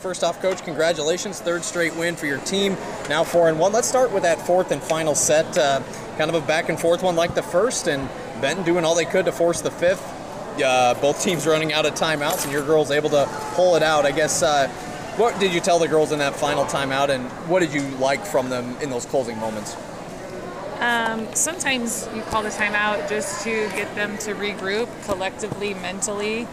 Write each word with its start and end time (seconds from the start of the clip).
First 0.00 0.22
off, 0.22 0.40
coach, 0.40 0.62
congratulations! 0.62 1.40
Third 1.40 1.64
straight 1.64 1.92
win 1.96 2.14
for 2.14 2.26
your 2.26 2.38
team. 2.38 2.76
Now 3.08 3.24
four 3.24 3.48
and 3.48 3.58
one. 3.58 3.72
Let's 3.72 3.88
start 3.88 4.12
with 4.12 4.22
that 4.22 4.40
fourth 4.46 4.70
and 4.70 4.80
final 4.80 5.16
set. 5.16 5.58
Uh, 5.58 5.82
kind 6.16 6.30
of 6.30 6.40
a 6.40 6.46
back 6.46 6.68
and 6.68 6.78
forth 6.78 7.02
one 7.02 7.16
like 7.16 7.34
the 7.34 7.42
first, 7.42 7.88
and 7.88 8.08
Benton 8.40 8.64
doing 8.64 8.84
all 8.84 8.94
they 8.94 9.04
could 9.04 9.24
to 9.24 9.32
force 9.32 9.60
the 9.60 9.72
fifth. 9.72 10.00
Uh, 10.64 10.94
both 11.00 11.20
teams 11.20 11.48
running 11.48 11.72
out 11.72 11.84
of 11.84 11.94
timeouts, 11.94 12.44
and 12.44 12.52
your 12.52 12.64
girls 12.64 12.92
able 12.92 13.10
to 13.10 13.28
pull 13.54 13.74
it 13.74 13.82
out. 13.82 14.06
I 14.06 14.12
guess. 14.12 14.40
Uh, 14.40 14.68
what 15.16 15.36
did 15.40 15.52
you 15.52 15.58
tell 15.58 15.80
the 15.80 15.88
girls 15.88 16.12
in 16.12 16.20
that 16.20 16.36
final 16.36 16.64
timeout, 16.64 17.08
and 17.08 17.28
what 17.48 17.58
did 17.58 17.74
you 17.74 17.82
like 17.96 18.24
from 18.24 18.50
them 18.50 18.76
in 18.80 18.90
those 18.90 19.04
closing 19.04 19.36
moments? 19.38 19.76
Um, 20.78 21.26
sometimes 21.34 22.08
you 22.14 22.22
call 22.22 22.44
the 22.44 22.50
timeout 22.50 23.08
just 23.08 23.42
to 23.42 23.50
get 23.70 23.92
them 23.96 24.16
to 24.18 24.34
regroup 24.36 24.88
collectively, 25.06 25.74
mentally 25.74 26.46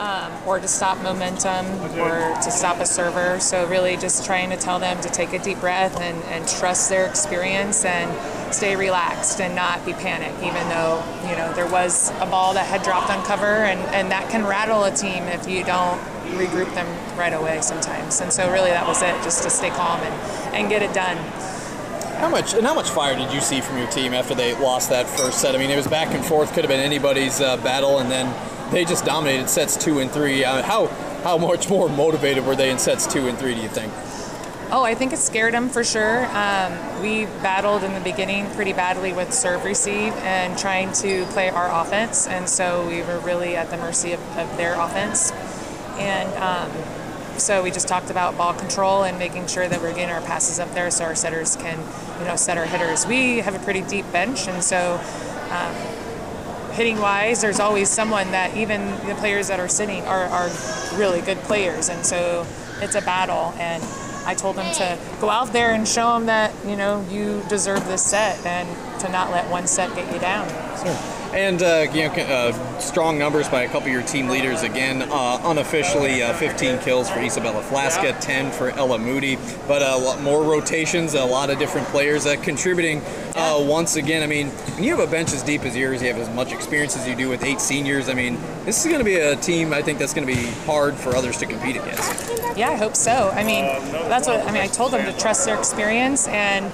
um, 0.00 0.32
or 0.46 0.58
to 0.58 0.66
stop 0.66 0.96
momentum 1.02 1.66
or 2.00 2.34
to 2.42 2.50
stop 2.50 2.78
a 2.78 2.86
server. 2.86 3.38
So 3.38 3.68
really 3.68 3.98
just 3.98 4.24
trying 4.24 4.48
to 4.48 4.56
tell 4.56 4.78
them 4.78 4.98
to 5.02 5.10
take 5.10 5.34
a 5.34 5.38
deep 5.38 5.60
breath 5.60 6.00
and, 6.00 6.24
and 6.24 6.48
trust 6.48 6.88
their 6.88 7.06
experience 7.06 7.84
and 7.84 8.10
stay 8.52 8.76
relaxed 8.76 9.42
and 9.42 9.54
not 9.54 9.84
be 9.84 9.92
panicked, 9.92 10.42
even 10.42 10.66
though, 10.70 11.04
you 11.28 11.36
know, 11.36 11.52
there 11.52 11.68
was 11.68 12.10
a 12.20 12.26
ball 12.26 12.54
that 12.54 12.66
had 12.66 12.82
dropped 12.82 13.10
on 13.10 13.22
cover 13.26 13.44
and, 13.44 13.78
and 13.94 14.10
that 14.10 14.28
can 14.30 14.44
rattle 14.46 14.84
a 14.84 14.90
team 14.90 15.22
if 15.24 15.46
you 15.46 15.62
don't 15.64 16.00
regroup 16.30 16.72
them 16.74 16.86
right 17.18 17.34
away 17.34 17.60
sometimes. 17.60 18.22
And 18.22 18.32
so 18.32 18.50
really 18.50 18.70
that 18.70 18.86
was 18.86 19.02
it, 19.02 19.14
just 19.22 19.42
to 19.42 19.50
stay 19.50 19.68
calm 19.68 20.00
and, 20.00 20.54
and 20.54 20.70
get 20.70 20.82
it 20.82 20.94
done. 20.94 21.18
How 22.20 22.28
much 22.28 22.52
and 22.54 22.66
how 22.66 22.74
much 22.74 22.90
fire 22.90 23.16
did 23.16 23.32
you 23.32 23.40
see 23.40 23.60
from 23.60 23.78
your 23.78 23.88
team 23.88 24.12
after 24.12 24.34
they 24.34 24.54
lost 24.60 24.90
that 24.90 25.06
first 25.06 25.40
set? 25.40 25.54
I 25.54 25.58
mean, 25.58 25.70
it 25.70 25.76
was 25.76 25.88
back 25.88 26.14
and 26.14 26.24
forth, 26.24 26.52
could 26.52 26.64
have 26.64 26.68
been 26.68 26.80
anybody's 26.80 27.40
uh, 27.40 27.56
battle, 27.58 27.98
and 27.98 28.10
then 28.10 28.26
they 28.70 28.84
just 28.84 29.04
dominated 29.04 29.48
sets 29.48 29.76
two 29.76 29.98
and 29.98 30.10
three. 30.10 30.44
Uh, 30.44 30.62
how 30.62 30.86
how 31.22 31.36
much 31.36 31.68
more 31.68 31.88
motivated 31.88 32.46
were 32.46 32.56
they 32.56 32.70
in 32.70 32.78
sets 32.78 33.06
two 33.06 33.28
and 33.28 33.38
three? 33.38 33.54
Do 33.54 33.60
you 33.60 33.68
think? 33.68 33.92
Oh, 34.72 34.84
I 34.84 34.94
think 34.94 35.12
it 35.12 35.18
scared 35.18 35.52
them 35.52 35.68
for 35.68 35.82
sure. 35.82 36.26
Um, 36.26 37.02
we 37.02 37.26
battled 37.42 37.82
in 37.82 37.92
the 37.92 38.00
beginning 38.00 38.48
pretty 38.52 38.72
badly 38.72 39.12
with 39.12 39.34
serve 39.34 39.64
receive 39.64 40.12
and 40.18 40.56
trying 40.56 40.92
to 40.92 41.24
play 41.26 41.50
our 41.50 41.82
offense, 41.82 42.28
and 42.28 42.48
so 42.48 42.86
we 42.86 43.02
were 43.02 43.18
really 43.20 43.56
at 43.56 43.68
the 43.70 43.76
mercy 43.76 44.12
of, 44.12 44.20
of 44.38 44.56
their 44.56 44.80
offense. 44.80 45.32
And 45.98 46.32
um, 46.34 46.70
so 47.36 47.64
we 47.64 47.72
just 47.72 47.88
talked 47.88 48.10
about 48.10 48.38
ball 48.38 48.54
control 48.54 49.02
and 49.02 49.18
making 49.18 49.48
sure 49.48 49.68
that 49.68 49.80
we're 49.80 49.92
getting 49.92 50.14
our 50.14 50.20
passes 50.20 50.60
up 50.60 50.72
there 50.72 50.90
so 50.92 51.04
our 51.04 51.16
setters 51.16 51.56
can, 51.56 51.78
you 52.20 52.26
know, 52.26 52.36
set 52.36 52.56
our 52.56 52.66
hitters. 52.66 53.06
We 53.06 53.38
have 53.38 53.56
a 53.56 53.64
pretty 53.64 53.82
deep 53.82 54.10
bench, 54.12 54.46
and 54.46 54.62
so. 54.62 55.00
Um, 55.50 55.99
hitting 56.72 56.98
wise, 56.98 57.40
there's 57.40 57.60
always 57.60 57.88
someone 57.88 58.30
that 58.32 58.56
even 58.56 58.90
the 59.06 59.14
players 59.16 59.48
that 59.48 59.60
are 59.60 59.68
sitting 59.68 60.02
are, 60.04 60.24
are 60.24 60.50
really 60.94 61.20
good 61.20 61.38
players, 61.38 61.88
and 61.88 62.04
so 62.04 62.46
it's 62.80 62.94
a 62.94 63.02
battle. 63.02 63.54
And 63.58 63.82
I 64.26 64.34
told 64.34 64.56
them 64.56 64.72
to 64.74 64.98
go 65.20 65.30
out 65.30 65.52
there 65.52 65.72
and 65.72 65.86
show 65.86 66.14
them 66.14 66.26
that 66.26 66.52
you 66.66 66.76
know 66.76 67.04
you 67.10 67.42
deserve 67.48 67.86
this 67.86 68.04
set, 68.04 68.44
and 68.44 68.68
to 69.00 69.08
not 69.10 69.30
let 69.30 69.50
one 69.50 69.66
set 69.66 69.94
get 69.94 70.12
you 70.12 70.20
down. 70.20 70.48
Sure. 70.78 71.19
And 71.32 71.62
uh, 71.62 71.86
you 71.92 72.08
know, 72.08 72.12
uh, 72.12 72.78
strong 72.80 73.16
numbers 73.16 73.48
by 73.48 73.62
a 73.62 73.66
couple 73.66 73.86
of 73.86 73.92
your 73.92 74.02
team 74.02 74.28
leaders 74.28 74.62
again. 74.62 75.02
Uh, 75.02 75.40
unofficially, 75.44 76.24
uh, 76.24 76.34
15 76.34 76.80
kills 76.80 77.08
for 77.08 77.20
Isabella 77.20 77.62
Flasca, 77.62 78.18
10 78.20 78.50
for 78.50 78.70
Ella 78.70 78.98
Moody, 78.98 79.38
but 79.68 79.80
a 79.80 79.96
lot 79.96 80.20
more 80.22 80.42
rotations, 80.42 81.14
a 81.14 81.24
lot 81.24 81.48
of 81.50 81.60
different 81.60 81.86
players 81.88 82.26
uh, 82.26 82.34
contributing 82.42 83.00
uh, 83.36 83.64
once 83.64 83.94
again. 83.94 84.24
I 84.24 84.26
mean, 84.26 84.48
when 84.48 84.82
you 84.82 84.96
have 84.96 85.06
a 85.06 85.10
bench 85.10 85.32
as 85.32 85.44
deep 85.44 85.62
as 85.62 85.76
yours, 85.76 86.02
you 86.02 86.08
have 86.08 86.20
as 86.20 86.28
much 86.34 86.52
experience 86.52 86.96
as 86.96 87.06
you 87.06 87.14
do 87.14 87.28
with 87.28 87.44
eight 87.44 87.60
seniors. 87.60 88.08
I 88.08 88.14
mean, 88.14 88.36
this 88.64 88.84
is 88.84 88.86
going 88.90 88.98
to 88.98 89.04
be 89.04 89.16
a 89.16 89.36
team 89.36 89.72
I 89.72 89.82
think 89.82 90.00
that's 90.00 90.12
going 90.12 90.26
to 90.26 90.34
be 90.34 90.50
hard 90.66 90.96
for 90.96 91.14
others 91.14 91.36
to 91.38 91.46
compete 91.46 91.76
against. 91.76 92.28
Yeah, 92.56 92.70
I 92.70 92.76
hope 92.76 92.96
so. 92.96 93.30
I 93.30 93.44
mean, 93.44 93.64
that's 94.08 94.26
what 94.26 94.40
I 94.40 94.50
mean. 94.50 94.62
I 94.62 94.66
told 94.66 94.92
them 94.92 95.04
to 95.06 95.16
trust 95.16 95.46
their 95.46 95.56
experience 95.56 96.26
and 96.26 96.72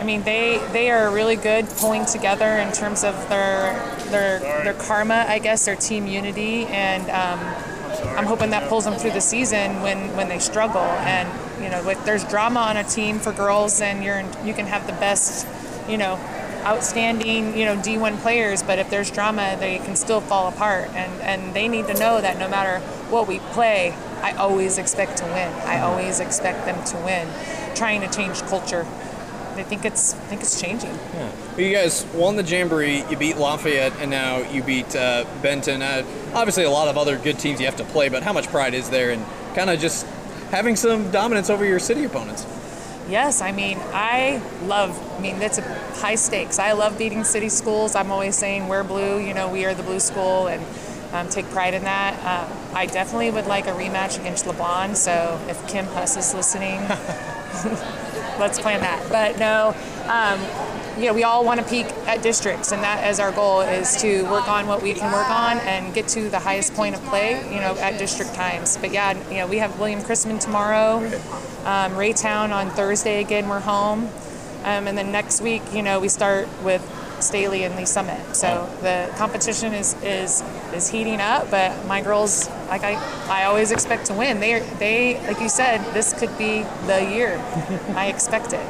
I 0.00 0.04
mean, 0.04 0.22
they 0.22 0.58
they 0.72 0.90
are 0.90 1.12
really 1.12 1.36
good 1.36 1.68
pulling 1.68 2.06
together 2.06 2.46
in 2.46 2.72
terms 2.72 3.02
of 3.02 3.14
their 3.28 3.72
their 4.10 4.38
their 4.38 4.74
karma, 4.74 5.24
I 5.28 5.40
guess, 5.40 5.64
their 5.64 5.76
team 5.76 6.06
unity, 6.06 6.66
and 6.66 7.02
um, 7.10 7.40
I'm 8.16 8.26
hoping 8.26 8.50
that 8.50 8.68
pulls 8.68 8.84
them 8.84 8.94
through 8.94 9.12
the 9.12 9.20
season 9.20 9.82
when 9.82 10.16
when 10.16 10.28
they 10.28 10.38
struggle. 10.38 10.80
And 10.80 11.28
you 11.62 11.68
know, 11.68 11.88
if 11.88 12.04
there's 12.04 12.24
drama 12.24 12.60
on 12.60 12.76
a 12.76 12.84
team 12.84 13.18
for 13.18 13.32
girls, 13.32 13.80
and 13.80 14.04
you're 14.04 14.20
you 14.44 14.54
can 14.54 14.66
have 14.66 14.86
the 14.86 14.92
best, 14.94 15.46
you 15.88 15.98
know, 15.98 16.14
outstanding, 16.64 17.56
you 17.56 17.64
know, 17.64 17.76
D1 17.76 18.18
players, 18.18 18.62
but 18.62 18.78
if 18.78 18.90
there's 18.90 19.10
drama, 19.10 19.56
they 19.58 19.78
can 19.78 19.96
still 19.96 20.20
fall 20.20 20.48
apart. 20.48 20.90
And 20.94 21.20
and 21.22 21.54
they 21.54 21.66
need 21.66 21.88
to 21.88 21.94
know 21.94 22.20
that 22.20 22.38
no 22.38 22.48
matter 22.48 22.78
what 23.10 23.26
we 23.26 23.40
play, 23.52 23.94
I 24.22 24.32
always 24.32 24.78
expect 24.78 25.16
to 25.18 25.24
win. 25.24 25.52
I 25.66 25.80
always 25.80 26.20
expect 26.20 26.66
them 26.66 26.84
to 26.84 26.96
win. 26.98 27.28
Trying 27.74 28.00
to 28.02 28.08
change 28.08 28.40
culture. 28.42 28.86
I 29.58 29.62
think 29.64 29.84
it's 29.84 30.14
I 30.14 30.18
think 30.18 30.40
it's 30.42 30.60
changing. 30.60 30.90
Yeah. 30.90 31.32
Well, 31.52 31.60
you 31.60 31.74
guys 31.74 32.04
won 32.14 32.36
the 32.36 32.42
Jamboree. 32.42 33.04
You 33.10 33.16
beat 33.16 33.36
Lafayette, 33.36 33.92
and 34.00 34.10
now 34.10 34.38
you 34.50 34.62
beat 34.62 34.94
uh, 34.94 35.24
Benton. 35.42 35.82
Uh, 35.82 36.04
obviously, 36.34 36.64
a 36.64 36.70
lot 36.70 36.88
of 36.88 36.96
other 36.96 37.18
good 37.18 37.38
teams 37.38 37.60
you 37.60 37.66
have 37.66 37.76
to 37.76 37.84
play, 37.84 38.08
but 38.08 38.22
how 38.22 38.32
much 38.32 38.48
pride 38.48 38.74
is 38.74 38.90
there 38.90 39.10
in 39.10 39.24
kind 39.54 39.70
of 39.70 39.80
just 39.80 40.06
having 40.50 40.76
some 40.76 41.10
dominance 41.10 41.50
over 41.50 41.64
your 41.64 41.78
city 41.78 42.04
opponents? 42.04 42.46
Yes, 43.08 43.40
I 43.40 43.52
mean, 43.52 43.78
I 43.94 44.42
love, 44.64 44.98
I 45.16 45.20
mean, 45.20 45.38
that's 45.38 45.58
high 46.00 46.16
stakes. 46.16 46.58
I 46.58 46.72
love 46.72 46.98
beating 46.98 47.24
city 47.24 47.48
schools. 47.48 47.94
I'm 47.94 48.10
always 48.10 48.36
saying 48.36 48.68
we're 48.68 48.84
blue, 48.84 49.18
you 49.18 49.32
know, 49.32 49.48
we 49.48 49.64
are 49.64 49.72
the 49.72 49.82
blue 49.82 50.00
school, 50.00 50.46
and 50.46 50.62
um, 51.14 51.28
take 51.30 51.46
pride 51.46 51.72
in 51.72 51.84
that. 51.84 52.14
Um, 52.20 52.76
I 52.76 52.84
definitely 52.84 53.30
would 53.30 53.46
like 53.46 53.66
a 53.66 53.72
rematch 53.72 54.20
against 54.20 54.44
LeBlond, 54.44 54.96
so 54.96 55.40
if 55.48 55.66
Kim 55.68 55.86
Huss 55.86 56.18
is 56.18 56.34
listening, 56.34 56.80
let's 58.38 58.60
plan 58.60 58.80
that. 58.80 59.08
But 59.10 59.38
no, 59.38 59.74
um, 60.08 60.40
you 60.98 61.06
know, 61.06 61.14
we 61.14 61.22
all 61.22 61.44
want 61.44 61.60
to 61.60 61.66
peak 61.66 61.86
at 62.06 62.22
districts, 62.22 62.72
and 62.72 62.82
that 62.82 63.04
as 63.04 63.20
our 63.20 63.30
goal 63.30 63.60
is 63.60 63.96
to 64.02 64.22
work 64.24 64.48
on 64.48 64.66
what 64.66 64.82
we 64.82 64.94
can 64.94 65.12
work 65.12 65.30
on 65.30 65.58
and 65.58 65.94
get 65.94 66.08
to 66.08 66.28
the 66.28 66.38
highest 66.38 66.74
point 66.74 66.94
of 66.94 67.02
play, 67.04 67.42
you 67.52 67.60
know, 67.60 67.76
at 67.78 67.98
district 67.98 68.34
times. 68.34 68.76
But 68.76 68.92
yeah, 68.92 69.12
you 69.28 69.36
know, 69.36 69.46
we 69.46 69.58
have 69.58 69.78
William 69.78 70.00
Chrisman 70.00 70.40
tomorrow, 70.40 70.98
um, 71.64 71.92
Raytown 71.92 72.50
on 72.50 72.70
Thursday 72.70 73.20
again. 73.20 73.48
We're 73.48 73.60
home, 73.60 74.08
um, 74.64 74.88
and 74.88 74.98
then 74.98 75.12
next 75.12 75.40
week, 75.40 75.62
you 75.72 75.82
know, 75.82 76.00
we 76.00 76.08
start 76.08 76.48
with 76.64 76.82
Staley 77.22 77.64
and 77.64 77.74
Lee 77.76 77.84
Summit. 77.84 78.34
So 78.34 78.68
the 78.82 79.12
competition 79.16 79.72
is 79.74 79.94
is 80.02 80.42
is 80.74 80.88
heating 80.88 81.20
up, 81.20 81.50
but 81.50 81.86
my 81.86 82.00
girls, 82.02 82.48
like 82.68 82.84
I, 82.84 82.94
I 83.28 83.44
always 83.44 83.72
expect 83.72 84.06
to 84.06 84.14
win. 84.14 84.40
They 84.40 84.60
they 84.78 85.20
like 85.26 85.40
you 85.40 85.48
said, 85.48 85.78
this 85.94 86.12
could 86.18 86.36
be 86.38 86.62
the 86.86 87.08
year. 87.10 87.38
I 87.94 88.06
expect 88.06 88.52
it. 88.52 88.66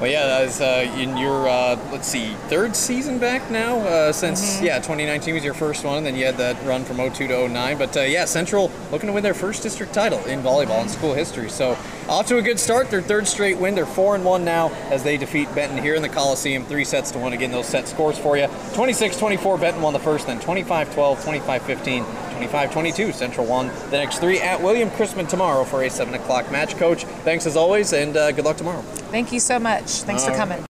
Well, 0.00 0.10
yeah, 0.10 0.24
that 0.24 0.46
was 0.46 0.62
uh, 0.62 0.90
in 0.96 1.18
your 1.18 1.46
uh, 1.46 1.78
let's 1.92 2.08
see, 2.08 2.32
third 2.48 2.74
season 2.74 3.18
back 3.18 3.50
now 3.50 3.80
uh, 3.80 4.12
since 4.12 4.56
mm-hmm. 4.56 4.64
yeah, 4.64 4.76
2019 4.78 5.34
was 5.34 5.44
your 5.44 5.52
first 5.52 5.84
one. 5.84 5.98
and 5.98 6.06
Then 6.06 6.16
you 6.16 6.24
had 6.24 6.38
that 6.38 6.56
run 6.64 6.86
from 6.86 6.96
02 6.96 7.28
to 7.28 7.48
09. 7.48 7.76
But 7.76 7.94
uh, 7.94 8.00
yeah, 8.00 8.24
Central 8.24 8.70
looking 8.90 9.08
to 9.08 9.12
win 9.12 9.22
their 9.22 9.34
first 9.34 9.62
district 9.62 9.92
title 9.92 10.18
in 10.20 10.40
volleyball 10.40 10.80
in 10.80 10.88
school 10.88 11.12
history. 11.12 11.50
So 11.50 11.76
off 12.08 12.26
to 12.28 12.38
a 12.38 12.42
good 12.42 12.58
start. 12.58 12.88
Their 12.88 13.02
third 13.02 13.28
straight 13.28 13.58
win. 13.58 13.74
They're 13.74 13.84
four 13.84 14.14
and 14.14 14.24
one 14.24 14.42
now 14.42 14.70
as 14.88 15.02
they 15.02 15.18
defeat 15.18 15.54
Benton 15.54 15.76
here 15.76 15.96
in 15.96 16.00
the 16.00 16.08
Coliseum. 16.08 16.64
Three 16.64 16.84
sets 16.84 17.10
to 17.10 17.18
one. 17.18 17.34
Again, 17.34 17.50
those 17.50 17.66
set 17.66 17.86
scores 17.86 18.16
for 18.16 18.38
you: 18.38 18.46
26-24. 18.72 19.60
Benton 19.60 19.82
won 19.82 19.92
the 19.92 19.98
first, 19.98 20.28
then 20.28 20.40
25-12, 20.40 21.18
25-15. 21.18 22.29
25-22. 22.48 23.12
Central 23.12 23.46
won 23.46 23.68
the 23.90 23.98
next 23.98 24.18
three 24.18 24.40
at 24.40 24.60
William 24.60 24.90
Chrisman 24.90 25.28
tomorrow 25.28 25.64
for 25.64 25.82
a 25.82 25.90
7 25.90 26.14
o'clock 26.14 26.50
match. 26.50 26.76
Coach, 26.76 27.04
thanks 27.24 27.46
as 27.46 27.56
always, 27.56 27.92
and 27.92 28.16
uh, 28.16 28.32
good 28.32 28.44
luck 28.44 28.56
tomorrow. 28.56 28.80
Thank 29.10 29.32
you 29.32 29.40
so 29.40 29.58
much. 29.58 30.02
Thanks 30.02 30.24
All 30.24 30.30
for 30.30 30.36
coming. 30.36 30.58